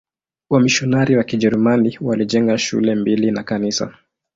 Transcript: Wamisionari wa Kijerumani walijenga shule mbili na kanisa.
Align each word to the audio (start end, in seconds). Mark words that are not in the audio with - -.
Wamisionari 0.49 1.17
wa 1.17 1.23
Kijerumani 1.23 1.97
walijenga 2.01 2.57
shule 2.57 2.95
mbili 2.95 3.31
na 3.31 3.43
kanisa. 3.43 3.93